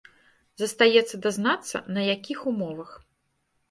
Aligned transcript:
Застаецца 0.61 1.21
дазнацца, 1.27 1.85
на 1.99 2.09
якім 2.13 2.39
умовах. 2.57 3.01